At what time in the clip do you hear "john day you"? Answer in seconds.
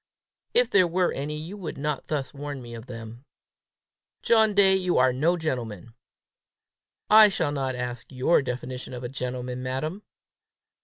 4.23-4.97